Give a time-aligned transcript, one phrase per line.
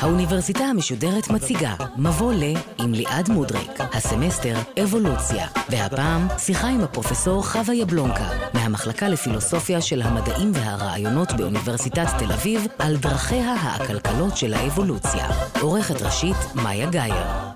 [0.00, 2.42] האוניברסיטה המשודרת מציגה מבוא ל
[2.78, 10.52] עם ליעד מודריק, הסמסטר אבולוציה, והפעם שיחה עם הפרופסור חווה יבלונקה, מהמחלקה לפילוסופיה של המדעים
[10.54, 15.28] והרעיונות באוניברסיטת תל אביב, על דרכיה העקלקלות של האבולוציה.
[15.60, 17.47] עורכת ראשית, מאיה גאייר.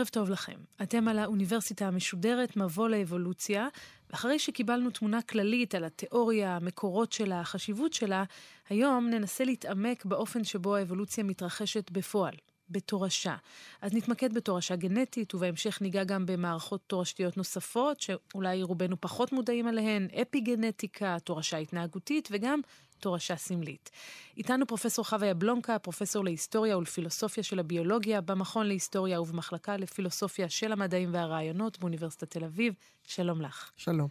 [0.00, 0.56] ערב טוב לכם.
[0.82, 3.68] אתם על האוניברסיטה המשודרת מבוא לאבולוציה,
[4.10, 8.24] ואחרי שקיבלנו תמונה כללית על התיאוריה, המקורות שלה, החשיבות שלה,
[8.68, 12.34] היום ננסה להתעמק באופן שבו האבולוציה מתרחשת בפועל,
[12.70, 13.36] בתורשה.
[13.80, 20.08] אז נתמקד בתורשה גנטית, ובהמשך ניגע גם במערכות תורשתיות נוספות, שאולי רובנו פחות מודעים עליהן,
[20.22, 22.60] אפי-גנטיקה, תורשה התנהגותית, וגם
[23.00, 23.90] תורשה סמלית.
[24.36, 31.14] איתנו פרופסור חווה יבלונקה, פרופסור להיסטוריה ולפילוסופיה של הביולוגיה במכון להיסטוריה ובמחלקה לפילוסופיה של המדעים
[31.14, 32.74] והרעיונות באוניברסיטת תל אביב.
[33.04, 33.70] שלום לך.
[33.76, 34.08] שלום.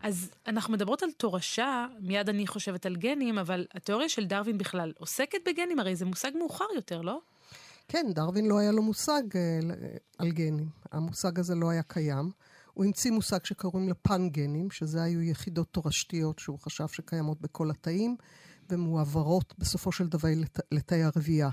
[0.00, 4.92] אז אנחנו מדברות על תורשה, מיד אני חושבת על גנים, אבל התיאוריה של דרווין בכלל
[4.98, 7.20] עוסקת בגנים, הרי זה מושג מאוחר יותר, לא?
[7.88, 9.58] כן, דרווין לא היה לו מושג אה,
[10.18, 10.68] על גנים.
[10.92, 12.30] המושג הזה לא היה קיים.
[12.76, 18.16] הוא המציא מושג שקוראים לפן-גנים, שזה היו יחידות תורשתיות שהוא חשב שקיימות בכל התאים,
[18.70, 20.60] ומועברות בסופו של דבר לת...
[20.72, 21.50] לתאי הרבייה,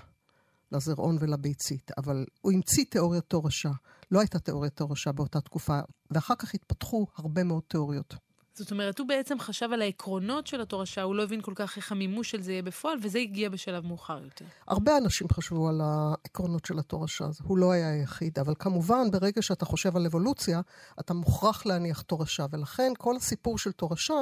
[0.72, 1.92] לזרעון ולביצית.
[1.98, 3.72] אבל הוא המציא תיאוריית תורשה.
[4.12, 5.80] לא הייתה תיאוריית תורשה באותה תקופה,
[6.12, 8.16] ואחר כך התפתחו הרבה מאוד תיאוריות.
[8.56, 11.92] זאת אומרת, הוא בעצם חשב על העקרונות של התורשה, הוא לא הבין כל כך איך
[11.92, 14.46] המימוש של זה יהיה בפועל, וזה הגיע בשלב מאוחר יותר.
[14.68, 19.66] הרבה אנשים חשבו על העקרונות של התורשה, הוא לא היה היחיד, אבל כמובן, ברגע שאתה
[19.66, 20.62] חושב על אבולוציה,
[21.00, 24.14] אתה מוכרח להניח תורשה, ולכן כל הסיפור של תורשה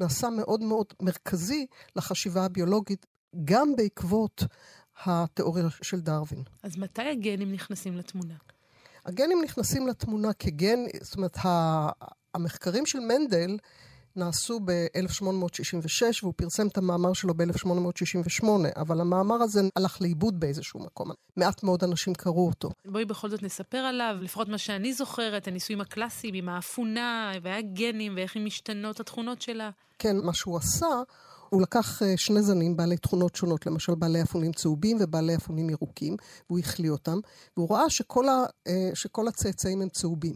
[0.00, 3.06] נעשה מאוד מאוד מרכזי לחשיבה הביולוגית,
[3.44, 4.42] גם בעקבות
[5.04, 6.42] התיאוריה של דרווין.
[6.62, 8.34] אז מתי הגנים נכנסים לתמונה?
[9.06, 11.36] הגנים נכנסים לתמונה כגן, זאת אומרת,
[12.34, 13.56] המחקרים של מנדל
[14.16, 21.10] נעשו ב-1866, והוא פרסם את המאמר שלו ב-1868, אבל המאמר הזה הלך לאיבוד באיזשהו מקום.
[21.36, 22.70] מעט מאוד אנשים קראו אותו.
[22.84, 28.36] בואי בכל זאת נספר עליו, לפחות מה שאני זוכרת, הניסויים הקלאסיים עם האפונה והגנים, ואיך
[28.36, 29.70] הן משתנות התכונות שלה.
[29.98, 30.86] כן, מה שהוא עשה,
[31.48, 36.16] הוא לקח אה, שני זנים בעלי תכונות שונות, למשל בעלי אפונים צהובים ובעלי אפונים ירוקים,
[36.46, 37.18] והוא החליא אותם,
[37.56, 40.34] והוא ראה שכל, ה, אה, שכל הצאצאים הם צהובים.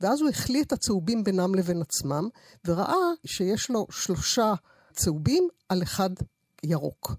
[0.00, 2.28] ואז הוא החליא את הצהובים בינם לבין עצמם,
[2.64, 4.54] וראה שיש לו שלושה
[4.92, 6.10] צהובים על אחד
[6.62, 7.16] ירוק.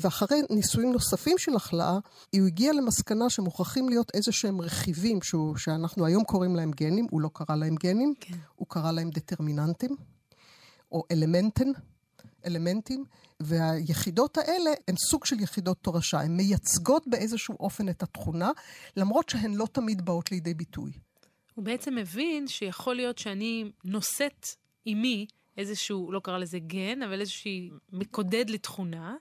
[0.00, 1.98] ואחרי ניסויים נוספים של החלאה,
[2.34, 7.20] הוא הגיע למסקנה שמוכרחים להיות איזה שהם רכיבים שהוא, שאנחנו היום קוראים להם גנים, הוא
[7.20, 8.34] לא קרא להם גנים, כן.
[8.54, 9.96] הוא קרא להם דטרמיננטים,
[10.92, 11.68] או אלמנטן,
[12.46, 13.04] אלמנטים,
[13.40, 18.50] והיחידות האלה הן סוג של יחידות תורשה, הן מייצגות באיזשהו אופן את התכונה,
[18.96, 20.92] למרות שהן לא תמיד באות לידי ביטוי.
[21.58, 24.46] הוא בעצם מבין שיכול להיות שאני נושאת
[24.84, 25.26] עימי
[25.56, 27.50] איזשהו, לא קרא לזה גן, אבל איזשהו
[27.92, 29.16] מקודד לתכונה,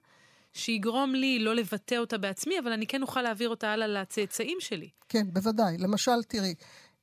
[0.53, 4.89] שיגרום לי לא לבטא אותה בעצמי, אבל אני כן אוכל להעביר אותה הלאה לצאצאים שלי.
[5.09, 5.77] כן, בוודאי.
[5.77, 6.53] למשל, תראי,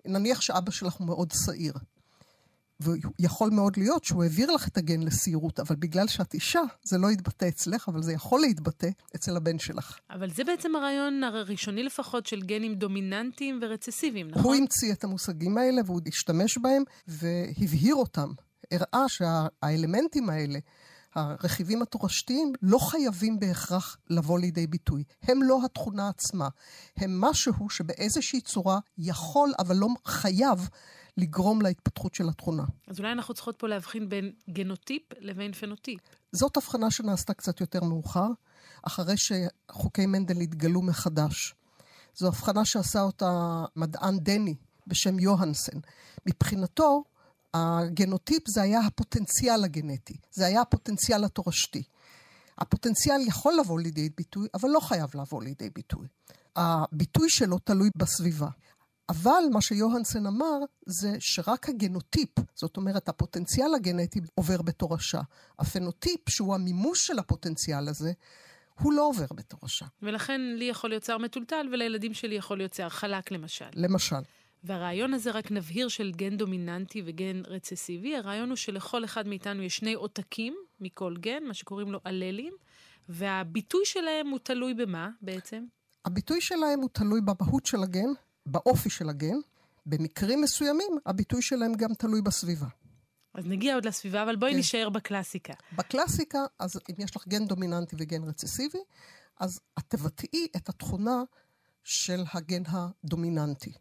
[0.05, 1.73] נניח שאבא שלך הוא מאוד שעיר.
[2.81, 7.11] ויכול מאוד להיות שהוא העביר לך את הגן לסיירות, אבל בגלל שאת אישה, זה לא
[7.11, 9.99] יתבטא אצלך, אבל זה יכול להתבטא אצל הבן שלך.
[10.11, 14.45] אבל זה בעצם הרעיון הראשוני לפחות של גנים דומיננטיים ורצסיביים, נכון?
[14.45, 18.29] הוא המציא את המושגים האלה והוא השתמש בהם והבהיר אותם.
[18.73, 20.59] הראה שהאלמנטים האלה,
[21.15, 25.05] הרכיבים התורשתיים, לא חייבים בהכרח לבוא לידי ביטוי.
[25.23, 26.49] הם לא התכונה עצמה.
[26.97, 30.69] הם משהו שבאיזושהי צורה יכול, אבל לא חייב,
[31.17, 32.65] לגרום להתפתחות של התכונה.
[32.89, 36.01] אז אולי אנחנו צריכות פה להבחין בין גנוטיפ לבין פנוטיפ.
[36.33, 38.29] זאת הבחנה שנעשתה קצת יותר מאוחר,
[38.83, 41.55] אחרי שחוקי מנדל התגלו מחדש.
[42.15, 44.55] זו הבחנה שעשה אותה מדען דני
[44.87, 45.79] בשם יוהנסן.
[46.27, 47.05] מבחינתו,
[47.55, 51.83] הגנוטיפ זה היה הפוטנציאל הגנטי, זה היה הפוטנציאל התורשתי.
[52.59, 56.07] הפוטנציאל יכול לבוא לידי ביטוי, אבל לא חייב לבוא לידי ביטוי.
[56.57, 58.49] הביטוי שלו תלוי בסביבה.
[59.09, 65.21] אבל מה שיוהנסן אמר זה שרק הגנוטיפ, זאת אומרת הפוטנציאל הגנטי עובר בתורשה.
[65.59, 68.13] הפנוטיפ, שהוא המימוש של הפוטנציאל הזה,
[68.81, 69.87] הוא לא עובר בתורשה.
[70.03, 73.65] ולכן לי יכול להיות שיער מטולטל ולילדים שלי יכול להיות שיער חלק למשל.
[73.75, 74.17] למשל.
[74.65, 79.77] והרעיון הזה, רק נבהיר, של גן דומיננטי וגן רצסיבי, הרעיון הוא שלכל אחד מאיתנו יש
[79.77, 82.53] שני עותקים מכל גן, מה שקוראים לו אללים,
[83.09, 85.65] והביטוי שלהם הוא תלוי במה בעצם?
[86.05, 88.09] הביטוי שלהם הוא תלוי במהות של הגן,
[88.47, 89.37] באופי של הגן,
[89.87, 92.67] במקרים מסוימים הביטוי שלהם גם תלוי בסביבה.
[93.35, 94.59] אז נגיע עוד לסביבה, אבל בואי כן.
[94.59, 95.53] נשאר בקלאסיקה.
[95.77, 98.79] בקלאסיקה, אז אם יש לך גן דומיננטי וגן רצסיבי,
[99.41, 101.23] אז את תבטאי את התכונה
[101.85, 103.73] של הגן הדומיננטי.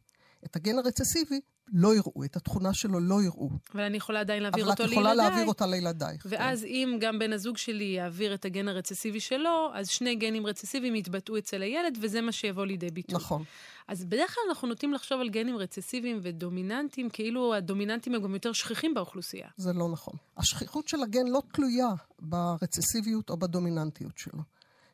[0.45, 3.49] את הגן הרצסיבי לא יראו, את התכונה שלו לא יראו.
[3.73, 4.99] אבל אני יכולה עדיין להעביר אותו לילדיי.
[4.99, 6.25] אבל את יכולה להעביר אותה לילדייך.
[6.29, 6.67] ואז כן.
[6.67, 11.37] אם גם בן הזוג שלי יעביר את הגן הרצסיבי שלו, אז שני גנים רצסיביים יתבטאו
[11.37, 13.15] אצל הילד, וזה מה שיבוא לידי ביטוי.
[13.15, 13.43] נכון.
[13.87, 18.53] אז בדרך כלל אנחנו נוטים לחשוב על גנים רצסיביים ודומיננטיים, כאילו הדומיננטיים הם גם יותר
[18.53, 19.47] שכיחים באוכלוסייה.
[19.57, 20.13] זה לא נכון.
[20.37, 21.89] השכיחות של הגן לא תלויה
[22.19, 24.39] ברצסיביות או בדומיננטיות שלו.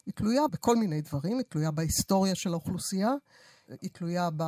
[0.06, 3.12] היא תלויה בכל מיני דברים, היא תלויה בהיסטוריה של האוכלוסייה,
[3.82, 4.44] היא תלויה ב...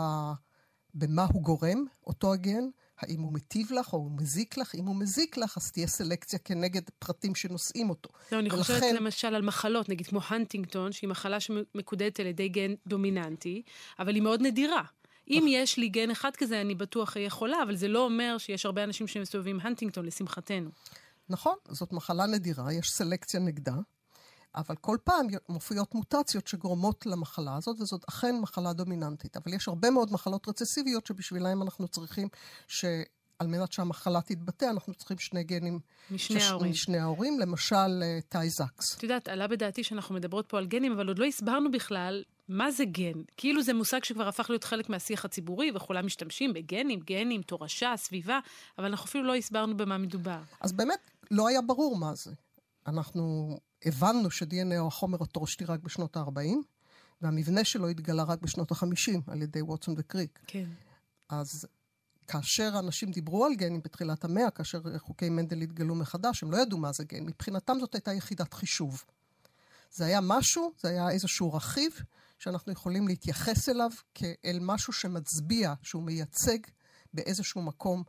[0.93, 2.63] במה הוא גורם, אותו הגן,
[2.99, 4.75] האם הוא מטיב לך או הוא מזיק לך.
[4.75, 8.09] אם הוא מזיק לך, אז תהיה סלקציה כנגד פרטים שנושאים אותו.
[8.31, 8.57] לא, אני ולכן...
[8.57, 13.61] חושבת למשל על מחלות, נגיד כמו הנטינגטון, שהיא מחלה שמקודדת על ידי גן דומיננטי,
[13.99, 14.83] אבל היא מאוד נדירה.
[15.27, 15.45] אם.
[15.47, 18.83] יש לי גן אחד כזה, אני בטוח אהיה חולה, אבל זה לא אומר שיש הרבה
[18.83, 20.69] אנשים שמסתובבים הנטינגטון, לשמחתנו.
[21.29, 23.75] נכון, זאת מחלה נדירה, יש סלקציה נגדה.
[24.55, 29.37] אבל כל פעם מופיעות מוטציות שגורמות למחלה הזאת, וזאת אכן מחלה דומיננטית.
[29.37, 32.27] אבל יש הרבה מאוד מחלות רצסיביות שבשבילן אנחנו צריכים
[32.67, 32.85] ש...
[33.41, 35.79] על מנת שהמחלה תתבטא, אנחנו צריכים שני גנים
[36.11, 36.49] משני שש...
[36.49, 36.71] ההורים.
[36.71, 38.97] משני ההורים, למשל אה, טייזקס.
[38.97, 42.71] את יודעת, עלה בדעתי שאנחנו מדברות פה על גנים, אבל עוד לא הסברנו בכלל מה
[42.71, 43.21] זה גן.
[43.37, 48.39] כאילו זה מושג שכבר הפך להיות חלק מהשיח הציבורי, וכולם משתמשים בגנים, גנים, תורשה, סביבה,
[48.77, 50.39] אבל אנחנו אפילו לא הסברנו במה מדובר.
[50.61, 52.31] אז באמת, לא היה ברור מה זה.
[52.87, 56.55] אנחנו הבנו ש-DNA הוא החומר התורשתי רק בשנות ה-40,
[57.21, 60.39] והמבנה שלו התגלה רק בשנות ה-50 על ידי ווטסון וקריק.
[60.47, 60.65] כן.
[61.29, 61.65] אז
[62.27, 66.77] כאשר אנשים דיברו על גנים בתחילת המאה, כאשר חוקי מנדל התגלו מחדש, הם לא ידעו
[66.77, 67.25] מה זה גן.
[67.25, 69.03] מבחינתם זאת הייתה יחידת חישוב.
[69.91, 71.91] זה היה משהו, זה היה איזשהו רכיב
[72.39, 76.57] שאנחנו יכולים להתייחס אליו כאל משהו שמצביע, שהוא מייצג
[77.13, 78.03] באיזשהו מקום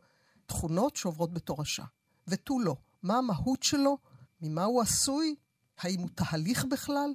[0.45, 1.83] תכונות שעוברות בתורשה.
[2.27, 2.75] ותו לא.
[3.03, 3.97] מה המהות שלו?
[4.41, 5.35] ממה הוא עשוי?
[5.85, 7.09] האם הוא תהליך בכלל,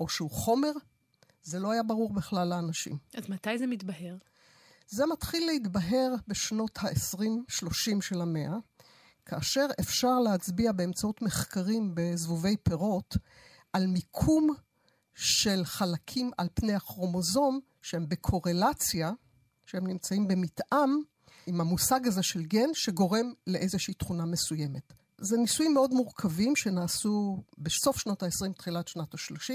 [0.00, 0.72] או שהוא חומר?
[1.42, 2.98] זה לא היה ברור בכלל לאנשים.
[3.14, 4.16] אז מתי זה מתבהר?
[4.88, 8.56] זה מתחיל להתבהר בשנות ה-20-30 של המאה,
[9.26, 13.16] כאשר אפשר להצביע באמצעות מחקרים בזבובי פירות
[13.72, 14.54] על מיקום
[15.14, 19.12] של חלקים על פני הכרומוזום שהם בקורלציה,
[19.66, 20.90] שהם נמצאים במתאם
[21.46, 24.92] עם המושג הזה של גן שגורם לאיזושהי תכונה מסוימת.
[25.18, 29.54] זה ניסויים מאוד מורכבים שנעשו בסוף שנות ה-20, תחילת שנת ה-30,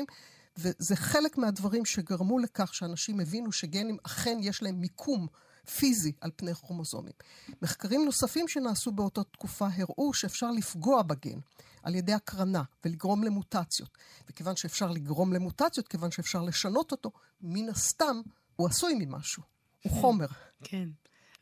[0.57, 5.27] וזה חלק מהדברים שגרמו לכך שאנשים הבינו שגנים אכן יש להם מיקום
[5.75, 7.13] פיזי על פני כרומוזומים.
[7.62, 11.39] מחקרים נוספים שנעשו באותה תקופה הראו שאפשר לפגוע בגן
[11.83, 13.98] על ידי הקרנה ולגרום למוטציות.
[14.30, 17.12] וכיוון שאפשר לגרום למוטציות, כיוון שאפשר לשנות אותו,
[17.42, 18.21] מן הסתם
[18.56, 19.44] הוא עשוי ממשהו.
[19.83, 20.27] הוא כן, חומר.
[20.63, 20.89] כן.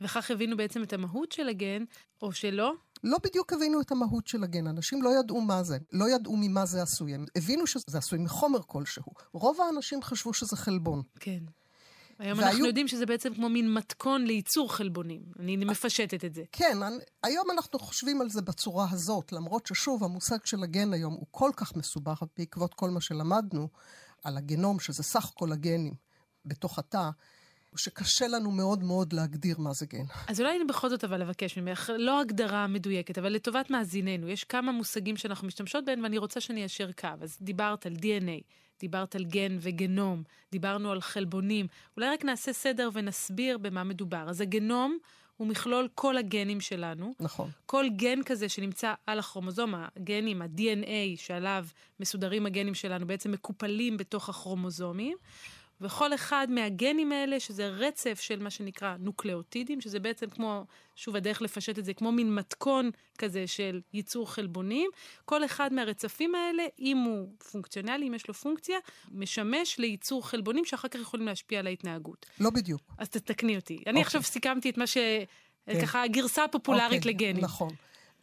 [0.01, 1.83] וכך הבינו בעצם את המהות של הגן,
[2.21, 4.67] או שלא, לא בדיוק הבינו את המהות של הגן.
[4.67, 7.13] אנשים לא ידעו מה זה, לא ידעו ממה זה עשוי.
[7.13, 9.13] הם הבינו שזה עשוי מחומר כלשהו.
[9.33, 11.01] רוב האנשים חשבו שזה חלבון.
[11.19, 11.39] כן.
[12.19, 12.49] היום והיו...
[12.49, 15.21] אנחנו יודעים שזה בעצם כמו מין מתכון לייצור חלבונים.
[15.39, 16.43] אני מפשטת את זה.
[16.51, 21.13] כן, אני, היום אנחנו חושבים על זה בצורה הזאת, למרות ששוב, המושג של הגן היום
[21.13, 23.67] הוא כל כך מסובך בעקבות כל מה שלמדנו
[24.23, 25.93] על הגנום, שזה סך כל הגנים
[26.45, 27.09] בתוך התא.
[27.75, 30.03] שקשה לנו מאוד מאוד להגדיר מה זה גן.
[30.27, 34.43] אז אולי אני בכל זאת אבל אבקש ממך, לא הגדרה מדויקת, אבל לטובת מאזיננו, יש
[34.43, 37.07] כמה מושגים שאנחנו משתמשות בהם ואני רוצה שאני איישר קו.
[37.21, 38.43] אז דיברת על DNA,
[38.79, 41.67] דיברת על גן וגנום, דיברנו על חלבונים.
[41.97, 44.29] אולי רק נעשה סדר ונסביר במה מדובר.
[44.29, 44.97] אז הגנום
[45.37, 47.13] הוא מכלול כל הגנים שלנו.
[47.19, 47.49] נכון.
[47.65, 51.65] כל גן כזה שנמצא על הכרומוזום, הגנים, ה-DNA שעליו
[51.99, 55.17] מסודרים הגנים שלנו, בעצם מקופלים בתוך הכרומוזומים.
[55.81, 61.41] וכל אחד מהגנים האלה, שזה רצף של מה שנקרא נוקלאוטידים, שזה בעצם כמו, שוב, הדרך
[61.41, 64.89] לפשט את זה, כמו מין מתכון כזה של ייצור חלבונים,
[65.25, 68.77] כל אחד מהרצפים האלה, אם הוא פונקציונלי, אם יש לו פונקציה,
[69.11, 72.25] משמש לייצור חלבונים שאחר כך יכולים להשפיע על ההתנהגות.
[72.39, 72.81] לא בדיוק.
[72.97, 73.73] אז תתקני אותי.
[73.73, 74.01] אני אוקיי.
[74.01, 74.97] עכשיו סיכמתי את מה ש...
[75.65, 75.81] כן.
[75.81, 77.43] ככה הגרסה הפופולרית אוקיי, לגנים.
[77.43, 77.69] נכון.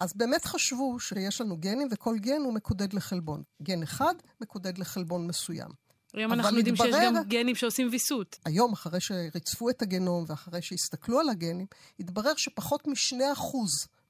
[0.00, 3.42] אז באמת חשבו שיש לנו גנים, וכל גן הוא מקודד לחלבון.
[3.62, 5.87] גן אחד מקודד לחלבון מסוים.
[6.14, 8.38] היום אנחנו יודעים שיש גם גנים שעושים ויסות.
[8.44, 11.66] היום, אחרי שריצפו את הגנום ואחרי שהסתכלו על הגנים,
[12.00, 13.56] התברר שפחות מ-2%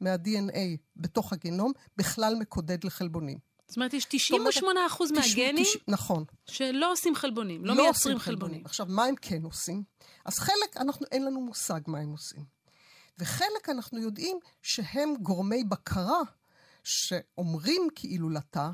[0.01, 3.39] מה-DNA בתוך הגנום בכלל מקודד לחלבונים.
[3.69, 5.77] זאת אומרת, יש 98 אחוז מהגנים תש...
[5.89, 6.25] נכון.
[6.47, 8.41] שלא עושים חלבונים, לא, לא מייצרים חלבונים.
[8.41, 8.67] חלבונים.
[8.67, 9.83] עכשיו, מה הם כן עושים?
[10.25, 12.45] אז חלק, אנחנו, אין לנו מושג מה הם עושים.
[13.19, 16.21] וחלק אנחנו יודעים שהם גורמי בקרה
[16.85, 18.69] שאומרים כאילו לתא,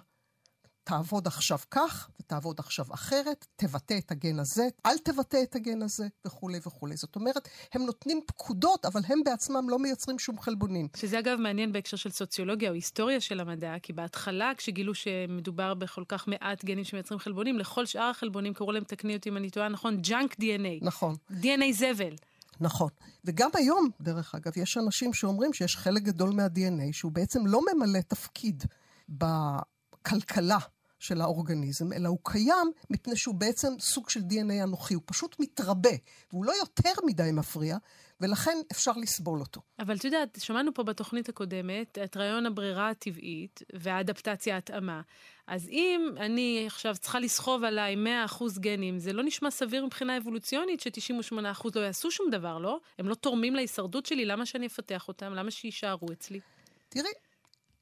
[0.85, 6.07] תעבוד עכשיו כך ותעבוד עכשיו אחרת, תבטא את הגן הזה, אל תבטא את הגן הזה
[6.27, 6.97] וכולי וכולי.
[6.97, 10.89] זאת אומרת, הם נותנים פקודות, אבל הם בעצמם לא מייצרים שום חלבונים.
[10.97, 16.05] שזה אגב מעניין בהקשר של סוציולוגיה או היסטוריה של המדע, כי בהתחלה, כשגילו שמדובר בכל
[16.09, 19.69] כך מעט גנים שמייצרים חלבונים, לכל שאר החלבונים קראו להם, תקני אותי אם אני טועה,
[19.69, 20.79] נכון, ג'אנק DNA.
[20.83, 21.15] נכון.
[21.31, 22.15] DNA זבל.
[22.61, 22.89] נכון.
[23.25, 28.01] וגם היום, דרך אגב, יש אנשים שאומרים שיש חלק גדול מה-DNA שהוא בעצם לא ממלא
[28.01, 28.65] תפקיד
[29.09, 30.59] בכלכלה
[31.05, 35.91] של האורגניזם, אלא הוא קיים מפני שהוא בעצם סוג של DNA אנוכי, הוא פשוט מתרבה,
[36.33, 37.77] והוא לא יותר מדי מפריע,
[38.21, 39.61] ולכן אפשר לסבול אותו.
[39.79, 45.01] אבל את יודעת, שמענו פה בתוכנית הקודמת את רעיון הברירה הטבעית והאדפטציה התאמה.
[45.47, 47.97] אז אם אני עכשיו צריכה לסחוב עליי
[48.27, 52.81] 100% גנים, זה לא נשמע סביר מבחינה אבולוציונית ש-98% לא יעשו שום דבר, לא?
[52.99, 55.35] הם לא תורמים להישרדות שלי, למה שאני אפתח אותם?
[55.35, 56.41] למה שיישארו אצלי?
[56.89, 57.13] תראי,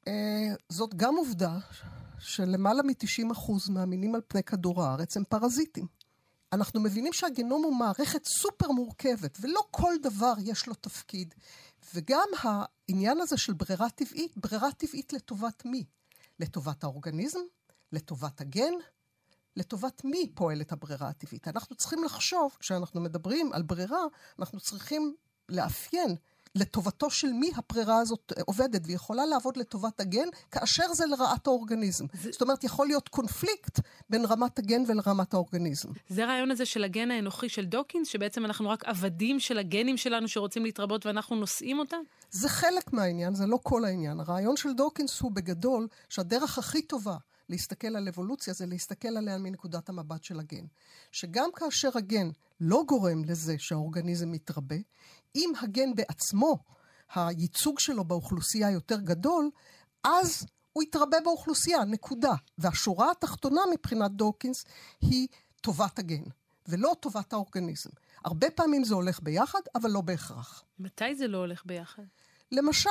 [0.07, 0.13] אה,
[0.69, 1.57] זאת גם עובדה
[2.23, 5.87] שלמעלה מ-90% מהמינים על פני כדור הארץ הם פרזיטים.
[6.53, 11.33] אנחנו מבינים שהגנום הוא מערכת סופר מורכבת, ולא כל דבר יש לו תפקיד.
[11.93, 15.85] וגם העניין הזה של ברירה טבעית, ברירה טבעית לטובת מי?
[16.39, 17.39] לטובת האורגניזם?
[17.91, 18.73] לטובת הגן?
[19.55, 21.47] לטובת מי פועלת הברירה הטבעית?
[21.47, 24.03] אנחנו צריכים לחשוב, כשאנחנו מדברים על ברירה,
[24.39, 25.15] אנחנו צריכים
[25.49, 26.15] לאפיין
[26.55, 32.05] לטובתו של מי הפרירה הזאת עובדת, והיא יכולה לעבוד לטובת הגן, כאשר זה לרעת האורגניזם.
[32.13, 32.31] זה...
[32.31, 33.79] זאת אומרת, יכול להיות קונפליקט
[34.09, 35.89] בין רמת הגן ולרמת האורגניזם.
[36.09, 40.27] זה הרעיון הזה של הגן האנוכי של דוקינס, שבעצם אנחנו רק עבדים של הגנים שלנו
[40.27, 41.97] שרוצים להתרבות ואנחנו נושאים אותם?
[42.31, 44.19] זה חלק מהעניין, זה לא כל העניין.
[44.19, 47.15] הרעיון של דוקינס הוא בגדול שהדרך הכי טובה
[47.49, 50.65] להסתכל על אבולוציה זה להסתכל עליה מנקודת המבט של הגן.
[51.11, 54.75] שגם כאשר הגן לא גורם לזה שהאורגניזם מתרבה,
[55.35, 56.57] אם הגן בעצמו,
[57.15, 59.49] הייצוג שלו באוכלוסייה יותר גדול,
[60.03, 62.33] אז הוא יתרבה באוכלוסייה, נקודה.
[62.57, 64.65] והשורה התחתונה מבחינת דוקינס
[65.01, 65.27] היא
[65.61, 66.23] טובת הגן,
[66.67, 67.89] ולא טובת האורגניזם.
[68.25, 70.63] הרבה פעמים זה הולך ביחד, אבל לא בהכרח.
[70.79, 72.03] מתי זה לא הולך ביחד?
[72.51, 72.89] למשל,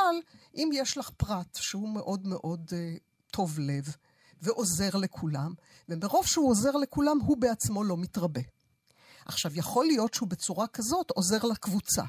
[0.55, 3.97] אם יש לך פרט שהוא מאוד מאוד uh, טוב לב,
[4.43, 5.55] ועוזר לכולם,
[5.89, 8.41] ומרוב שהוא עוזר לכולם, הוא בעצמו לא מתרבה.
[9.27, 12.03] עכשיו, יכול להיות שהוא בצורה כזאת עוזר לקבוצה.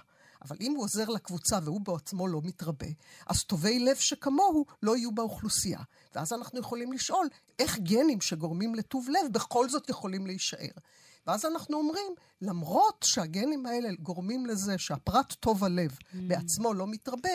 [0.46, 2.88] אבל אם הוא עוזר לקבוצה והוא בעצמו לא מתרבה,
[3.28, 5.80] אז טובי לב שכמוהו לא יהיו באוכלוסייה.
[6.16, 7.28] ואז אנחנו יכולים לשאול,
[7.60, 10.72] איך גנים שגורמים לטוב לב בכל זאת יכולים להישאר?
[11.28, 16.18] ואז אנחנו אומרים, למרות שהגנים האלה גורמים לזה שהפרט טוב הלב mm.
[16.28, 17.30] בעצמו לא מתרבה,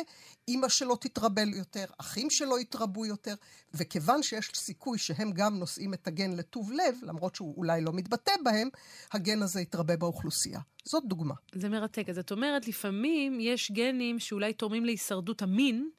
[0.48, 3.34] אימא שלו תתרבה יותר, אחים שלו יתרבו יותר,
[3.74, 8.32] וכיוון שיש סיכוי שהם גם נושאים את הגן לטוב לב, למרות שהוא אולי לא מתבטא
[8.44, 8.68] בהם,
[9.12, 10.60] הגן הזה יתרבה באוכלוסייה.
[10.84, 11.34] זאת דוגמה.
[11.54, 12.08] זה מרתק.
[12.08, 15.90] אז את אומרת, לפעמים יש גנים שאולי תורמים להישרדות המין,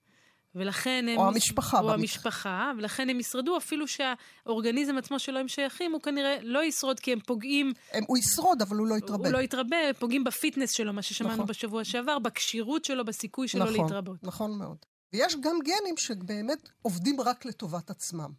[0.55, 1.17] ולכן הם...
[1.17, 1.79] או המשפחה.
[1.79, 6.99] או המשפחה, ולכן הם ישרדו, אפילו שהאורגניזם עצמו שלו הם שייכים, הוא כנראה לא ישרוד
[6.99, 7.73] כי הם פוגעים...
[7.91, 9.27] הם, הוא ישרוד, אבל הוא לא יתרבה.
[9.27, 11.45] הוא לא יתרבה, פוגעים בפיטנס שלו, מה ששמענו נכון.
[11.45, 14.23] בשבוע שעבר, בכשירות שלו, בסיכוי שלו נכון, להתרבות.
[14.23, 14.77] נכון מאוד.
[15.13, 18.29] ויש גם גנים שבאמת עובדים רק לטובת עצמם.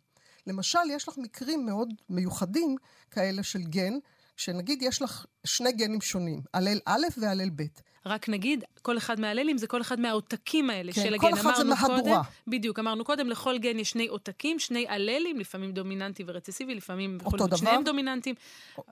[0.47, 2.76] למשל, יש לך מקרים מאוד מיוחדים
[3.11, 3.93] כאלה של גן,
[4.40, 7.62] שנגיד יש לך שני גנים שונים, הלל א' והלל ב'.
[8.06, 11.20] רק נגיד, כל אחד מההללים זה כל אחד מהעותקים האלה כן, של הגן.
[11.20, 12.23] כל אחד זה מהדורה.
[12.47, 17.38] בדיוק, אמרנו קודם, לכל גן יש שני עותקים, שני הללים, לפעמים דומיננטי ורצסיבי, לפעמים בכל
[17.38, 18.35] זאת שניהם דומיננטיים.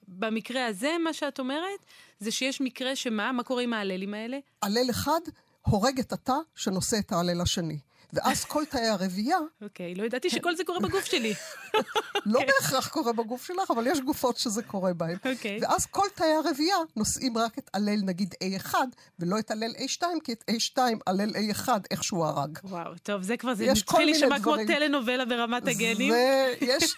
[0.09, 1.81] במקרה הזה, מה שאת אומרת,
[2.21, 3.33] זה שיש מקרה שמה?
[3.33, 4.38] מה קורה עם ההללים האלה?
[4.62, 5.21] הלל אחד
[5.62, 7.78] הורג את התא שנושא את ההלל השני.
[8.12, 9.38] ואז כל תאי הרבייה...
[9.62, 11.35] אוקיי, לא ידעתי שכל זה קורה בגוף שלי.
[12.27, 15.17] לא בהכרח קורה בגוף שלך, אבל יש גופות שזה קורה בהן.
[15.33, 15.59] אוקיי.
[15.62, 18.75] ואז כל תאי הרבייה נושאים רק את הלל נגיד A1,
[19.19, 22.59] ולא את הלל A2, כי את A2 הלל A1 איכשהו הרג.
[22.65, 26.12] וואו, טוב, זה כבר, זה מתחיל להישמע כמו טלנובלה ברמת הגנים.
[26.61, 26.95] ויש...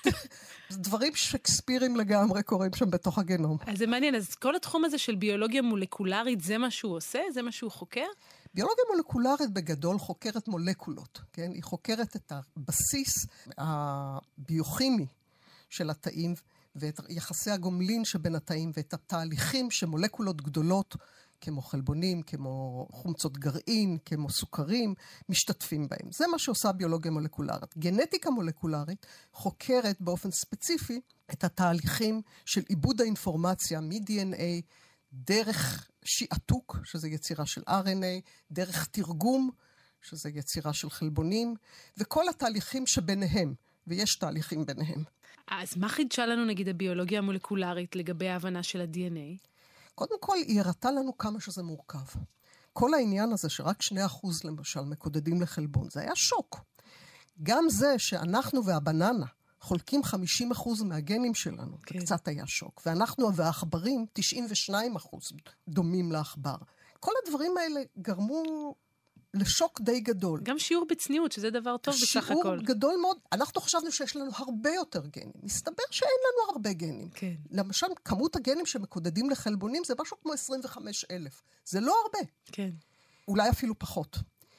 [0.72, 3.56] דברים שקספירים לגמרי קורים שם בתוך הגנום.
[3.66, 7.20] אז זה מעניין, אז כל התחום הזה של ביולוגיה מולקולרית, זה מה שהוא עושה?
[7.32, 8.06] זה מה שהוא חוקר?
[8.54, 11.50] ביולוגיה מולקולרית בגדול חוקרת מולקולות, כן?
[11.54, 13.26] היא חוקרת את הבסיס
[13.58, 15.06] הביוכימי
[15.68, 16.34] של התאים
[16.76, 20.96] ואת יחסי הגומלין שבין התאים ואת התהליכים שמולקולות גדולות
[21.40, 24.94] כמו חלבונים, כמו חומצות גרעין, כמו סוכרים,
[25.28, 26.12] משתתפים בהם.
[26.12, 27.78] זה מה שעושה ביולוגיה מולקולרית.
[27.78, 31.00] גנטיקה מולקולרית חוקרת באופן ספציפי
[31.32, 34.62] את התהליכים של עיבוד האינפורמציה מ-DNA
[35.12, 39.50] דרך שעתוק, שזה יצירה של RNA, דרך תרגום,
[40.02, 41.54] שזה יצירה של חלבונים,
[41.96, 43.54] וכל התהליכים שביניהם,
[43.86, 45.04] ויש תהליכים ביניהם.
[45.48, 49.48] אז מה חידשה לנו נגיד הביולוגיה המולקולרית לגבי ההבנה של ה-DNA?
[49.94, 52.20] קודם כל, היא הראתה לנו כמה שזה מורכב.
[52.72, 53.94] כל העניין הזה שרק 2%
[54.44, 56.60] למשל מקודדים לחלבון, זה היה שוק.
[57.42, 59.26] גם זה שאנחנו והבננה
[59.60, 60.00] חולקים
[60.54, 61.98] 50% מהגנים שלנו, כן.
[61.98, 62.82] זה קצת היה שוק.
[62.86, 64.06] ואנחנו והעכברים,
[64.70, 64.72] 92%
[65.68, 66.56] דומים לעכבר.
[67.00, 68.74] כל הדברים האלה גרמו
[69.34, 70.40] לשוק די גדול.
[70.42, 72.42] גם שיעור בצניעות, שזה דבר טוב בסך הכל.
[72.42, 73.16] שיעור גדול מאוד.
[73.32, 75.32] אנחנו חשבנו שיש לנו הרבה יותר גנים.
[75.42, 77.10] מסתבר שאין לנו הרבה גנים.
[77.10, 77.34] כן.
[77.50, 81.42] למשל, כמות הגנים שמקודדים לחלבונים זה משהו כמו 25 אלף.
[81.64, 82.30] זה לא הרבה.
[82.52, 82.70] כן.
[83.28, 84.16] אולי אפילו פחות.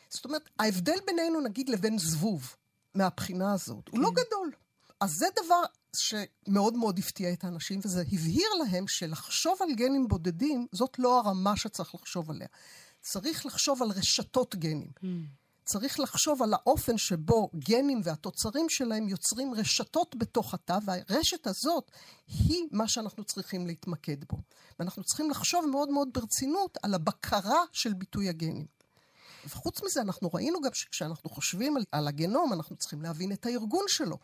[0.10, 2.56] זאת אומרת, ההבדל בינינו, נגיד, לבין זבוב,
[2.96, 3.98] מהבחינה הזאת, כן.
[3.98, 4.22] הוא לא כן.
[4.24, 4.52] גדול.
[5.02, 5.62] אז זה דבר
[5.96, 11.58] שמאוד מאוד הפתיע את האנשים, וזה הבהיר להם שלחשוב על גנים בודדים, זאת לא הרמה
[11.58, 12.48] שצריך לחשוב עליה.
[13.02, 14.92] צריך לחשוב על רשתות גנים.
[14.98, 15.06] Mm.
[15.66, 21.92] צריך לחשוב על האופן שבו גנים והתוצרים שלהם יוצרים רשתות בתוך התא, והרשת הזאת
[22.28, 24.38] היא מה שאנחנו צריכים להתמקד בו.
[24.80, 28.66] ואנחנו צריכים לחשוב מאוד מאוד ברצינות על הבקרה של ביטוי הגנים.
[29.46, 33.86] וחוץ מזה, אנחנו ראינו גם שכשאנחנו חושבים על, על הגנום, אנחנו צריכים להבין את הארגון
[33.88, 34.18] שלו.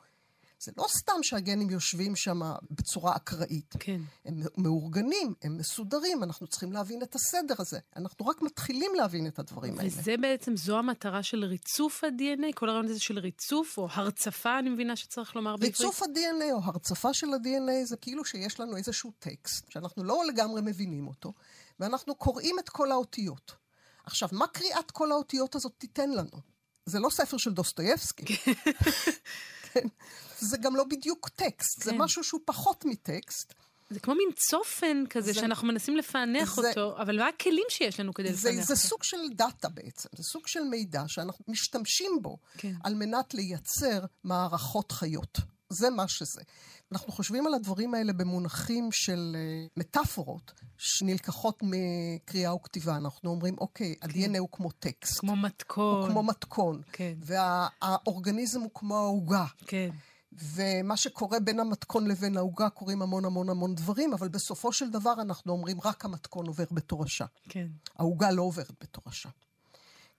[0.59, 3.75] זה לא סתם שהגנים יושבים שם בצורה אקראית.
[3.79, 4.01] כן.
[4.25, 7.79] הם מאורגנים, הם מסודרים, אנחנו צריכים להבין את הסדר הזה.
[7.95, 9.89] אנחנו רק מתחילים להבין את הדברים האלה.
[9.89, 12.53] וזה בעצם, זו המטרה של ריצוף ה-DNA?
[12.55, 15.81] כל הרעיון הזה של ריצוף, או הרצפה, אני מבינה שצריך לומר בעברית?
[15.81, 20.61] ריצוף ה-DNA או הריצוף של ה-DNA זה כאילו שיש לנו איזשהו טקסט, שאנחנו לא לגמרי
[20.61, 21.33] מבינים אותו,
[21.79, 23.51] ואנחנו קוראים את כל האותיות.
[24.05, 26.41] עכשיו, מה קריאת כל האותיות הזאת תיתן לנו?
[26.85, 28.37] זה לא ספר של דוסטויבסקי.
[29.81, 29.88] כן.
[30.39, 31.86] זה גם לא בדיוק טקסט, כן.
[31.86, 33.53] זה משהו שהוא פחות מטקסט.
[33.89, 38.00] זה כמו מין צופן כזה זה, שאנחנו מנסים לפענח זה, אותו, אבל מה הכלים שיש
[38.00, 38.81] לנו כדי זה, לפענח זה אותו?
[38.81, 42.74] זה סוג של data בעצם, זה סוג של מידע שאנחנו משתמשים בו כן.
[42.84, 45.38] על מנת לייצר מערכות חיות.
[45.69, 46.41] זה מה שזה.
[46.91, 52.97] אנחנו חושבים על הדברים האלה במונחים של uh, מטאפורות שנלקחות מקריאה וכתיבה.
[52.97, 54.07] אנחנו אומרים, אוקיי, כן.
[54.07, 55.19] ה-DNA הוא כמו טקסט.
[55.19, 56.01] כמו מתכון.
[56.01, 56.81] הוא כמו מתכון.
[56.91, 57.13] כן.
[57.19, 59.45] והאורגניזם הוא כמו העוגה.
[59.67, 59.89] כן.
[60.33, 65.13] ומה שקורה בין המתכון לבין העוגה קורים המון המון המון דברים, אבל בסופו של דבר
[65.21, 67.25] אנחנו אומרים, רק המתכון עובר בתורשה.
[67.50, 67.67] כן.
[67.95, 69.29] העוגה לא עוברת בתורשה.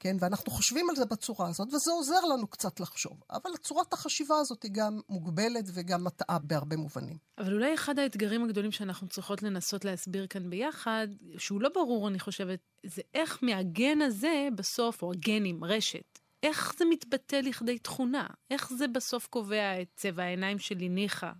[0.01, 0.17] כן?
[0.21, 3.23] ואנחנו חושבים על זה בצורה הזאת, וזה עוזר לנו קצת לחשוב.
[3.31, 7.17] אבל צורת החשיבה הזאת היא גם מוגבלת וגם מטעה בהרבה מובנים.
[7.39, 12.21] אבל אולי אחד האתגרים הגדולים שאנחנו צריכות לנסות להסביר כאן ביחד, שהוא לא ברור, אני
[12.21, 18.27] חושבת, זה איך מהגן הזה בסוף, או הגנים, רשת, איך זה מתבטא לכדי תכונה?
[18.51, 21.31] איך זה בסוף קובע את צבע העיניים שלי ניחא,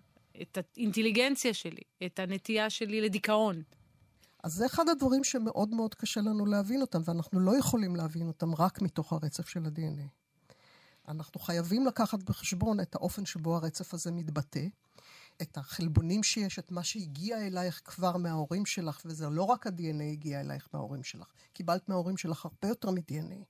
[0.41, 3.63] את האינטליגנציה שלי, את הנטייה שלי לדיכאון?
[4.43, 8.55] אז זה אחד הדברים שמאוד מאוד קשה לנו להבין אותם, ואנחנו לא יכולים להבין אותם
[8.55, 10.07] רק מתוך הרצף של ה-DNA.
[11.07, 14.65] אנחנו חייבים לקחת בחשבון את האופן שבו הרצף הזה מתבטא,
[15.41, 20.39] את החלבונים שיש, את מה שהגיע אלייך כבר מההורים שלך, וזה לא רק ה-DNA הגיע
[20.39, 21.27] אלייך מההורים שלך.
[21.53, 23.43] קיבלת מההורים שלך הרבה יותר מ-DNA.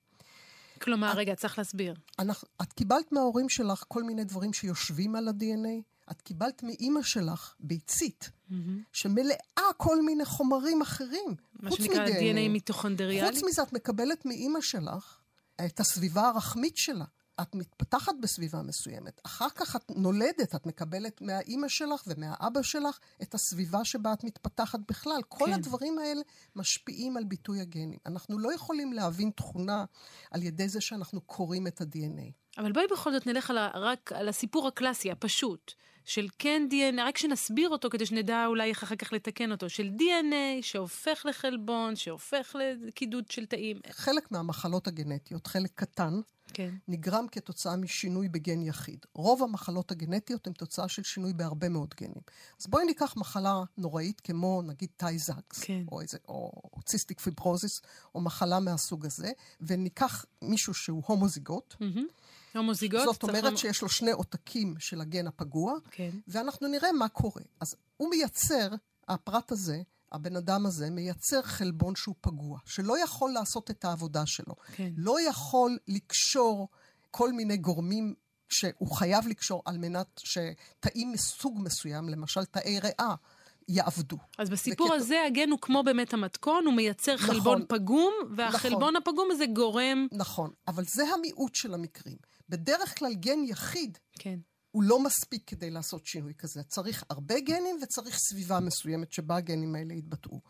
[0.81, 1.95] כלומר, את, רגע, צריך להסביר.
[2.19, 7.55] אנחנו, את קיבלת מההורים שלך כל מיני דברים שיושבים על ה-DNA, את קיבלת מאימא שלך
[7.59, 8.53] ביצית, mm-hmm.
[8.93, 11.35] שמלאה כל מיני חומרים אחרים.
[11.59, 13.35] מה שנקרא DNA מיטוכונדריאלי?
[13.35, 15.19] חוץ מזה, את מקבלת מאימא שלך
[15.65, 17.05] את הסביבה הרחמית שלה.
[17.41, 19.21] את מתפתחת בסביבה מסוימת.
[19.25, 24.79] אחר כך את נולדת, את מקבלת מהאימא שלך ומהאבא שלך את הסביבה שבה את מתפתחת
[24.87, 25.21] בכלל.
[25.27, 25.53] כל כן.
[25.53, 26.21] הדברים האלה
[26.55, 27.99] משפיעים על ביטוי הגנים.
[28.05, 29.85] אנחנו לא יכולים להבין תכונה
[30.31, 32.31] על ידי זה שאנחנו קוראים את ה-DNA.
[32.57, 35.73] אבל בואי בכל זאת נלך על ה, רק על הסיפור הקלאסי, הפשוט,
[36.05, 39.89] של כן DNA, רק שנסביר אותו כדי שנדע אולי איך אחר כך לתקן אותו, של
[39.99, 43.79] DNA שהופך לחלבון, שהופך לקידוד של תאים.
[43.91, 46.21] חלק מהמחלות הגנטיות, חלק קטן,
[46.53, 46.75] כן.
[46.87, 49.05] נגרם כתוצאה משינוי בגן יחיד.
[49.13, 52.21] רוב המחלות הגנטיות הן תוצאה של שינוי בהרבה מאוד גנים.
[52.61, 55.83] אז בואי ניקח מחלה נוראית כמו נגיד Tay-Sachs, כן.
[55.91, 56.51] או, איזה, או
[56.85, 57.81] cystic fibrosis,
[58.15, 59.31] או מחלה מהסוג הזה,
[59.61, 61.73] וניקח מישהו שהוא הומוזיגוט.
[61.73, 62.57] Mm-hmm.
[62.57, 63.01] הומוזיגוט?
[63.05, 63.57] זאת אומרת למ...
[63.57, 66.09] שיש לו שני עותקים של הגן הפגוע, כן.
[66.27, 67.41] ואנחנו נראה מה קורה.
[67.59, 68.69] אז הוא מייצר,
[69.07, 69.81] הפרט הזה,
[70.11, 74.55] הבן אדם הזה מייצר חלבון שהוא פגוע, שלא יכול לעשות את העבודה שלו.
[74.75, 74.89] כן.
[74.97, 76.67] לא יכול לקשור
[77.11, 78.13] כל מיני גורמים
[78.49, 83.15] שהוא חייב לקשור על מנת שתאים מסוג מסוים, למשל תאי ריאה,
[83.67, 84.17] יעבדו.
[84.37, 84.95] אז בסיפור וכת...
[84.95, 89.45] הזה הגן הוא כמו באמת המתכון, הוא מייצר נכון, חלבון פגום, והחלבון נכון, הפגום הזה
[89.45, 90.07] גורם...
[90.11, 92.17] נכון, אבל זה המיעוט של המקרים.
[92.49, 94.39] בדרך כלל גן יחיד כן.
[94.71, 96.63] הוא לא מספיק כדי לעשות שינוי כזה.
[96.63, 100.41] צריך הרבה גנים וצריך סביבה מסוימת שבה הגנים האלה יתבטאו.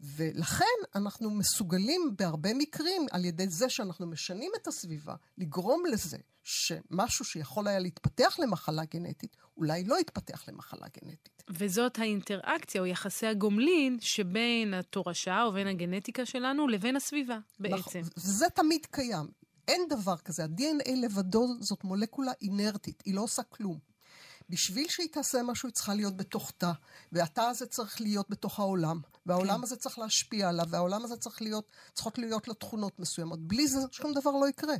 [0.00, 0.64] ולכן
[0.94, 7.68] אנחנו מסוגלים בהרבה מקרים, על ידי זה שאנחנו משנים את הסביבה, לגרום לזה שמשהו שיכול
[7.68, 11.42] היה להתפתח למחלה גנטית, אולי לא יתפתח למחלה גנטית.
[11.50, 17.74] וזאת האינטראקציה או יחסי הגומלין שבין התורשה או בין הגנטיקה שלנו לבין הסביבה בעצם.
[17.78, 19.26] נכון, וזה תמיד קיים.
[19.68, 20.44] אין דבר כזה.
[20.44, 23.78] ה-DNA לבדו זאת מולקולה אינרטית, היא לא עושה כלום.
[24.48, 26.72] בשביל שהיא תעשה משהו, היא צריכה להיות בתוך תא,
[27.12, 29.62] והתא הזה צריך להיות בתוך העולם, והעולם כן.
[29.62, 33.40] הזה צריך להשפיע עליו, והעולם הזה צריך להיות, צריכות להיות לו תכונות מסוימות.
[33.40, 34.74] בלי זה שום דבר לא יקרה.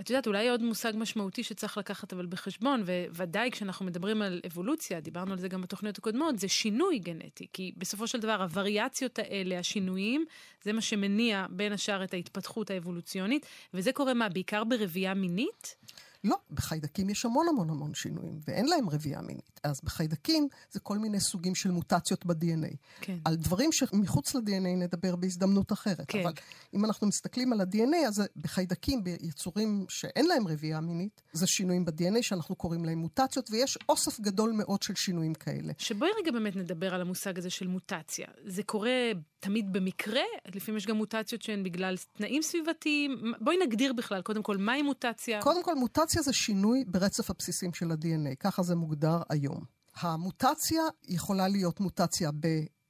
[0.00, 2.82] את יודעת, אולי עוד מושג משמעותי שצריך לקחת אבל בחשבון,
[3.14, 7.46] וודאי כשאנחנו מדברים על אבולוציה, דיברנו על זה גם בתוכניות הקודמות, זה שינוי גנטי.
[7.52, 10.24] כי בסופו של דבר, הווריאציות האלה, השינויים,
[10.62, 15.76] זה מה שמניע בין השאר את ההתפתחות האבולוציונית, וזה קורה מה, בעיקר ברבייה מינית?
[16.24, 19.60] לא, בחיידקים יש המון המון המון שינויים, ואין להם רבייה מינית.
[19.64, 22.76] אז בחיידקים זה כל מיני סוגים של מוטציות ב-DNA.
[23.00, 23.18] כן.
[23.24, 26.04] על דברים שמחוץ ל-DNA נדבר בהזדמנות אחרת.
[26.08, 26.20] כן.
[26.20, 26.32] אבל
[26.74, 32.22] אם אנחנו מסתכלים על ה-DNA, אז בחיידקים, ביצורים שאין להם רבייה מינית, זה שינויים ב-DNA
[32.22, 35.72] שאנחנו קוראים להם מוטציות, ויש אוסף גדול מאוד של שינויים כאלה.
[35.78, 38.26] שבואי רגע באמת נדבר על המושג הזה של מוטציה.
[38.46, 40.22] זה קורה תמיד במקרה?
[40.54, 43.32] לפעמים יש גם מוטציות שהן בגלל תנאים סביבתיים.
[43.40, 45.42] בואי נגדיר בכלל, קודם כל, מהי מוטציה?
[45.42, 49.64] קודם כל, מוטציה זה שינוי ברצף הבסיסים של ה-DNA, ככה זה מוגדר היום.
[49.96, 52.30] המוטציה יכולה להיות מוטציה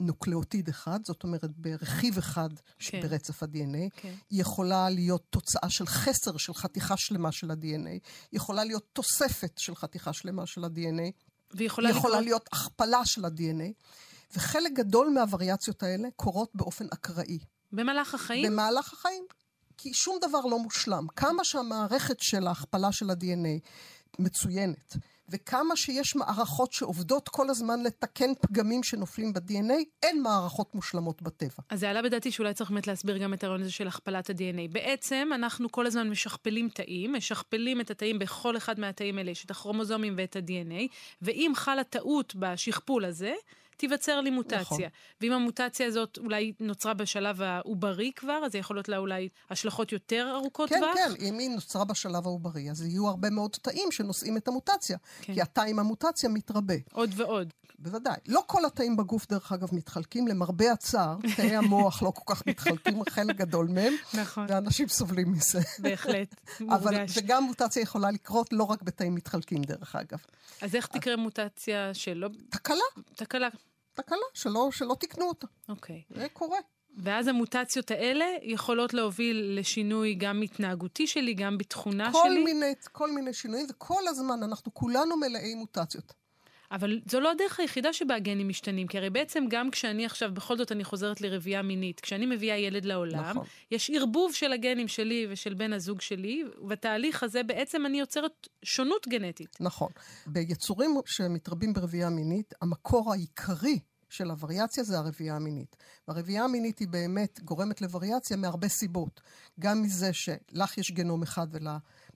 [0.01, 3.01] בנוקלאוטיד אחד, זאת אומרת ברכיב אחד כן.
[3.01, 3.91] ברצף ה-DNA.
[3.97, 4.15] כן.
[4.31, 8.09] היא יכולה להיות תוצאה של חסר של חתיכה שלמה של ה-DNA.
[8.33, 11.13] יכולה להיות תוספת של חתיכה שלמה של ה-DNA.
[11.55, 13.73] ויכולה יכולה להיות הכפלה של ה-DNA.
[14.37, 17.39] וחלק גדול מהווריאציות האלה קורות באופן אקראי.
[17.73, 18.47] במהלך החיים?
[18.47, 19.25] במהלך החיים.
[19.77, 21.07] כי שום דבר לא מושלם.
[21.17, 23.69] כמה שהמערכת של ההכפלה של ה-DNA
[24.19, 24.97] מצוינת,
[25.29, 31.63] וכמה שיש מערכות שעובדות כל הזמן לתקן פגמים שנופלים ב-DNA, אין מערכות מושלמות בטבע.
[31.71, 34.73] אז זה עלה בדעתי שאולי צריך באמת להסביר גם את הרעיון הזה של הכפלת ה-DNA.
[34.73, 39.51] בעצם אנחנו כל הזמן משכפלים תאים, משכפלים את התאים בכל אחד מהתאים האלה, יש את
[39.51, 43.35] הכרומוזומים ואת ה-DNA, ואם חלה טעות בשכפול הזה,
[43.79, 44.61] תיווצר לי מוטציה.
[44.61, 44.81] נכון.
[45.21, 50.33] ואם המוטציה הזאת אולי נוצרה בשלב העוברי כבר, אז יכול להיות לה אולי השלכות יותר
[50.35, 50.95] ארוכות טווח?
[50.95, 54.99] כן, כן, אם היא נוצרה בשלב העוברי, אז יהיו הרבה מאוד תאים שנושאים את המוטציה.
[55.21, 55.35] כן.
[55.35, 56.75] כי התא עם המוטציה מתרבה.
[56.93, 57.53] עוד ועוד.
[57.79, 58.17] בוודאי.
[58.27, 60.29] לא כל התאים בגוף, דרך אגב, מתחלקים.
[60.29, 63.93] למרבה הצער, תאי המוח לא כל כך מתחלקים, חלק גדול מהם.
[64.15, 64.47] נכון.
[64.49, 65.61] ואנשים סובלים מזה.
[65.79, 66.83] בהחלט, מורגש.
[66.83, 70.19] אבל, וגם מוטציה יכולה לקרות לא רק בתאים מתחלקים, דרך אגב.
[70.63, 72.29] אז איך תקרה מוטציה שלא...
[72.51, 72.77] תקלה.
[73.15, 73.49] תקלה.
[73.95, 75.47] תקלה, שלא, שלא תיקנו אותה.
[75.69, 76.03] אוקיי.
[76.11, 76.59] זה קורה.
[76.97, 82.45] ואז המוטציות האלה יכולות להוביל לשינוי גם התנהגותי שלי, גם בתכונה כל שלי?
[82.45, 86.13] מיני, כל מיני שינויים, וכל הזמן אנחנו כולנו מלאי מוטציות.
[86.73, 90.57] אבל זו לא הדרך היחידה שבה הגנים משתנים, כי הרי בעצם גם כשאני עכשיו, בכל
[90.57, 93.47] זאת אני חוזרת לרבייה מינית, כשאני מביאה ילד לעולם, נכון.
[93.71, 99.09] יש ערבוב של הגנים שלי ושל בן הזוג שלי, ובתהליך הזה בעצם אני יוצרת שונות
[99.09, 99.57] גנטית.
[99.61, 99.89] נכון.
[100.27, 103.79] ביצורים שמתרבים ברבייה מינית, המקור העיקרי
[104.09, 105.77] של הווריאציה זה הרבייה המינית.
[106.09, 109.21] והרבייה המינית היא באמת גורמת לווריאציה מהרבה סיבות.
[109.61, 111.47] גם מזה שלך יש גנום אחד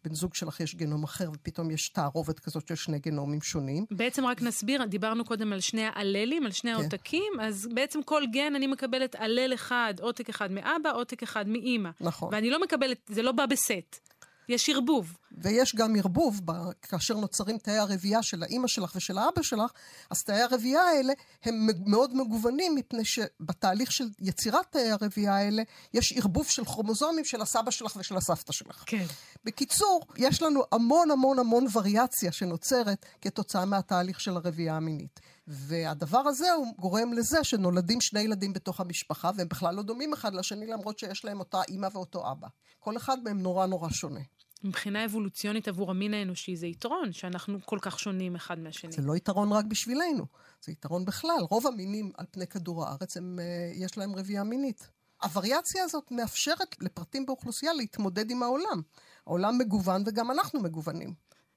[0.05, 3.87] ולבן זוג שלך יש גנום אחר, ופתאום יש תערובת כזאת של שני גנומים שונים.
[3.91, 6.81] בעצם רק נסביר, דיברנו קודם על שני האללים, על שני כן.
[6.81, 11.91] העותקים, אז בעצם כל גן אני מקבלת הלל אחד, עותק אחד מאבא, עותק אחד מאימא.
[12.01, 12.29] נכון.
[12.33, 14.12] ואני לא מקבלת, זה לא בא בסט.
[14.53, 15.17] יש ערבוב.
[15.39, 16.41] ויש גם ערבוב,
[16.83, 19.71] כאשר נוצרים תאי הרבייה של האימא שלך ושל האבא שלך,
[20.11, 21.13] אז תאי הרבייה האלה
[21.45, 25.63] הם מאוד מגוונים, מפני שבתהליך של יצירת תאי הרבייה האלה,
[25.95, 28.85] יש ערבוב של כרומוזומים של הסבא שלך ושל הסבתא שלך.
[28.87, 29.05] כן.
[29.45, 35.21] בקיצור, יש לנו המון המון המון וריאציה שנוצרת כתוצאה מהתהליך של הרבייה המינית.
[35.47, 40.35] והדבר הזה הוא גורם לזה שנולדים שני ילדים בתוך המשפחה, והם בכלל לא דומים אחד
[40.35, 42.49] לשני, למרות שיש להם אותה אימא ואותו אבא.
[42.79, 44.21] כל אחד מהם נורא נורא שונה.
[44.65, 48.93] מבחינה אבולוציונית עבור המין האנושי זה יתרון, שאנחנו כל כך שונים אחד מהשני.
[48.93, 50.27] זה לא יתרון רק בשבילנו,
[50.61, 51.41] זה יתרון בכלל.
[51.51, 54.91] רוב המינים על פני כדור הארץ, הם, אה, יש להם רבייה מינית.
[55.23, 58.83] הווריאציה הזאת מאפשרת לפרטים באוכלוסייה להתמודד עם העולם.
[59.27, 61.15] העולם מגוון וגם אנחנו מגוונים.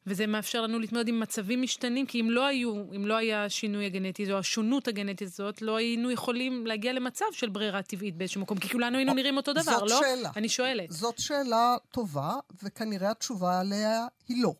[0.07, 3.85] וזה מאפשר לנו להתמודד עם מצבים משתנים, כי אם לא היו, אם לא היה השינוי
[3.85, 8.57] הגנטי, או השונות הגנטית הזאת, לא היינו יכולים להגיע למצב של ברירה טבעית באיזשהו מקום,
[8.57, 9.87] כי כולנו היינו נראים אותו דבר, לא?
[9.87, 10.31] זאת שאלה.
[10.35, 10.91] אני שואלת.
[10.91, 14.53] זאת שאלה טובה, וכנראה התשובה עליה היא לא.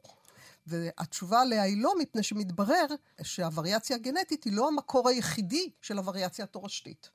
[0.68, 2.86] והתשובה עליה היא לא, מפני שמתברר
[3.24, 7.10] שהווריאציה הגנטית היא לא המקור היחידי של הווריאציה התורשתית.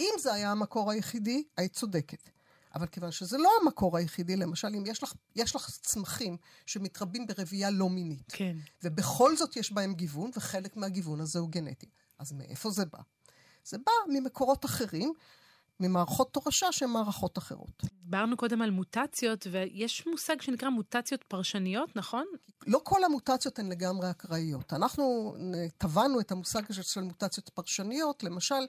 [0.00, 2.30] אם זה היה המקור היחידי, היית צודקת.
[2.74, 7.70] אבל כיוון שזה לא המקור היחידי, למשל, אם יש לך, יש לך צמחים שמתרבים ברבייה
[7.70, 8.56] לא מינית, כן.
[8.82, 11.86] ובכל זאת יש בהם גיוון, וחלק מהגיוון הזה הוא גנטי.
[12.18, 12.98] אז מאיפה זה בא?
[13.64, 15.12] זה בא ממקורות אחרים,
[15.80, 17.82] ממערכות תורשה שהן מערכות אחרות.
[18.04, 22.24] דיברנו קודם על מוטציות, ויש מושג שנקרא מוטציות פרשניות, נכון?
[22.66, 24.72] לא כל המוטציות הן לגמרי אקראיות.
[24.72, 25.36] אנחנו
[25.78, 28.66] טבענו את המושג של מוטציות פרשניות, למשל,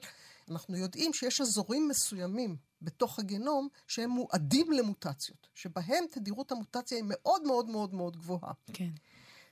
[0.50, 7.42] אנחנו יודעים שיש אזורים מסוימים בתוך הגנום שהם מועדים למוטציות, שבהם תדירות המוטציה היא מאוד
[7.42, 8.52] מאוד מאוד מאוד גבוהה.
[8.72, 8.90] כן.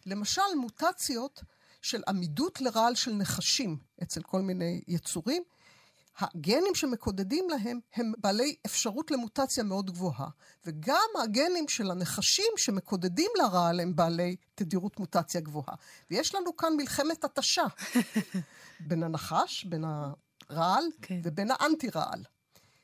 [0.06, 1.42] למשל, מוטציות
[1.82, 5.42] של עמידות לרעל של נחשים אצל כל מיני יצורים,
[6.18, 10.28] הגנים שמקודדים להם הם בעלי אפשרות למוטציה מאוד גבוהה,
[10.66, 15.74] וגם הגנים של הנחשים שמקודדים לרעל הם בעלי תדירות מוטציה גבוהה.
[16.10, 17.64] ויש לנו כאן מלחמת התשה
[18.88, 19.84] בין הנחש, בין
[20.50, 21.20] הרעל כן.
[21.24, 22.24] ובין האנטי-רעל.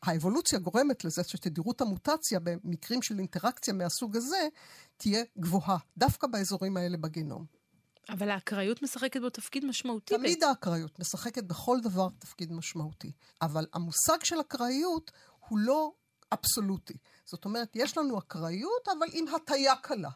[0.03, 4.49] האבולוציה גורמת לזה שתדירות המוטציה במקרים של אינטראקציה מהסוג הזה
[4.97, 7.45] תהיה גבוהה, דווקא באזורים האלה בגנום.
[8.09, 10.15] אבל האקראיות משחקת בו תפקיד משמעותי.
[10.17, 13.13] תמיד האקראיות משחקת בכל דבר תפקיד משמעותי.
[13.43, 15.11] אבל המושג של אקראיות
[15.49, 15.93] הוא לא
[16.33, 16.97] אבסולוטי.
[17.25, 20.11] זאת אומרת, יש לנו אקראיות, אבל עם הטיה קלה.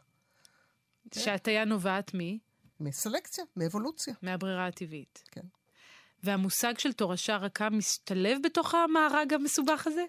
[1.15, 2.19] שהטיה נובעת מ?
[2.81, 4.15] מסלקציה, מאבולוציה.
[4.23, 5.23] מהברירה הטבעית.
[5.31, 5.47] כן.
[6.23, 10.05] והמושג של תורשה רכה משתלב בתוך המארג המסובך הזה?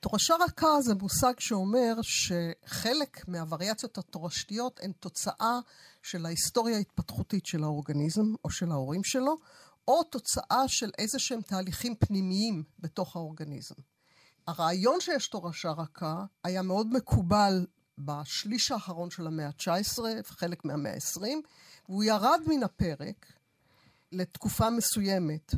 [0.00, 5.58] תורשה רכה זה מושג שאומר שחלק מהווריאציות התורשתיות הן תוצאה
[6.02, 9.38] של ההיסטוריה ההתפתחותית של האורגניזם או של ההורים שלו,
[9.88, 13.74] או תוצאה של איזה שהם תהליכים פנימיים בתוך האורגניזם.
[14.46, 17.66] הרעיון שיש תורשה רכה היה מאוד מקובל
[17.98, 21.22] בשליש האחרון של המאה ה-19, חלק מהמאה ה-20,
[21.88, 23.26] והוא ירד מן הפרק
[24.12, 25.52] לתקופה מסוימת.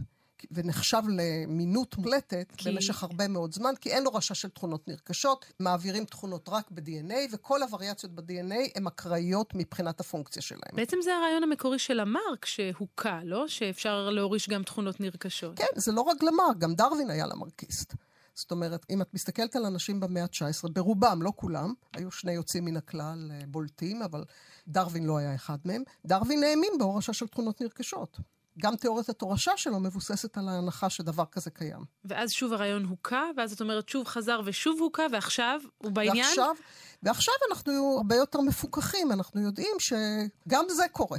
[0.50, 2.72] ונחשב למינות מוחלטת כי...
[2.72, 7.14] במשך הרבה מאוד זמן, כי אין לו רשע של תכונות נרכשות, מעבירים תכונות רק ב-DNA,
[7.32, 10.72] וכל הווריאציות ב-DNA הן אקראיות מבחינת הפונקציה שלהן.
[10.72, 13.48] בעצם זה הרעיון המקורי של למרק שהוכה, לא?
[13.48, 15.56] שאפשר להוריש גם תכונות נרכשות.
[15.56, 17.94] כן, זה לא רק למרק, גם דרווין היה למרקיסט.
[18.34, 22.64] זאת אומרת, אם את מסתכלת על אנשים במאה ה-19, ברובם, לא כולם, היו שני יוצאים
[22.64, 24.24] מן הכלל אה, בולטים, אבל
[24.68, 28.18] דרווין לא היה אחד מהם, דרווין האמין בהורשה של תכונות נרכשות.
[28.62, 31.84] גם תיאוריית התורשה שלו מבוססת על ההנחה שדבר כזה קיים.
[32.04, 36.26] ואז שוב הרעיון הוכה, ואז את אומרת שוב חזר ושוב הוכה, ועכשיו הוא בעניין?
[36.26, 36.54] ועכשיו,
[37.02, 41.18] ועכשיו אנחנו הרבה יותר מפוקחים, אנחנו יודעים שגם זה קורה.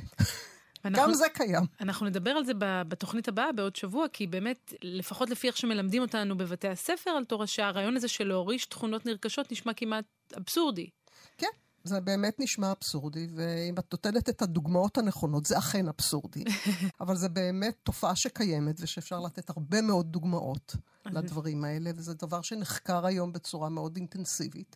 [0.85, 1.63] אנחנו, גם זה קיים.
[1.81, 6.37] אנחנו נדבר על זה בתוכנית הבאה בעוד שבוע, כי באמת, לפחות לפי איך שמלמדים אותנו
[6.37, 10.05] בבתי הספר על תורשה, הרעיון הזה של להוריש תכונות נרכשות נשמע כמעט
[10.37, 10.89] אבסורדי.
[11.89, 16.43] זה באמת נשמע אבסורדי, ואם את נותנת את הדוגמאות הנכונות, זה אכן אבסורדי.
[17.01, 20.75] אבל זה באמת תופעה שקיימת, ושאפשר לתת הרבה מאוד דוגמאות
[21.05, 24.75] לדברים האלה, וזה דבר שנחקר היום בצורה מאוד אינטנסיבית.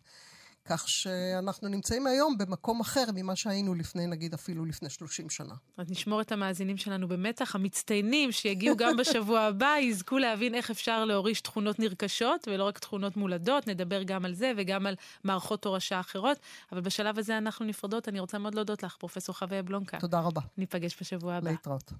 [0.65, 5.53] כך שאנחנו נמצאים היום במקום אחר ממה שהיינו לפני, נגיד, אפילו לפני 30 שנה.
[5.77, 7.55] אז נשמור את המאזינים שלנו במתח.
[7.55, 13.17] המצטיינים שיגיעו גם בשבוע הבא יזכו להבין איך אפשר להוריש תכונות נרכשות, ולא רק תכונות
[13.17, 13.67] מולדות.
[13.67, 16.37] נדבר גם על זה וגם על מערכות תורשה אחרות.
[16.71, 18.09] אבל בשלב הזה אנחנו נפרדות.
[18.09, 19.99] אני רוצה מאוד להודות לך, פרופ' חוויה בלונקה.
[19.99, 20.41] תודה רבה.
[20.57, 21.49] ניפגש בשבוע הבא.
[21.51, 21.93] להתראות.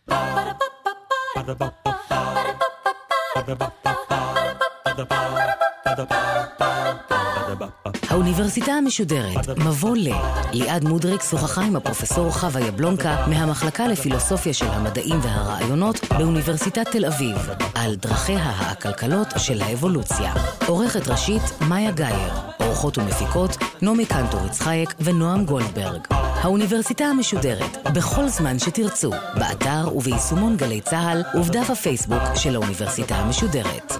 [8.09, 10.09] האוניברסיטה המשודרת, מבוא ל.
[10.51, 17.49] ליעד מודריק שוחחה עם הפרופסור חווה יבלונקה מהמחלקה לפילוסופיה של המדעים והרעיונות באוניברסיטת תל אביב,
[17.75, 20.33] על דרכיה העקלקלות של האבולוציה.
[20.67, 22.33] עורכת ראשית, מאיה גאייר.
[22.59, 26.07] עורכות ומפיקות, נעמי קנטור יצחייק ונועם גולדברג.
[26.09, 33.93] האוניברסיטה המשודרת, בכל זמן שתרצו, באתר וביישומון גלי צה"ל ובדף הפייסבוק של האוניברסיטה המשודרת.